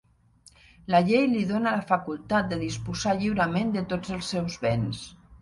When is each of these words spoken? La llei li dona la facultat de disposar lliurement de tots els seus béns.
La 0.93 1.01
llei 1.09 1.27
li 1.33 1.43
dona 1.51 1.73
la 1.75 1.83
facultat 1.91 2.49
de 2.55 2.59
disposar 2.63 3.15
lliurement 3.21 3.75
de 3.77 3.85
tots 3.93 4.17
els 4.19 4.33
seus 4.35 4.59
béns. 4.67 5.07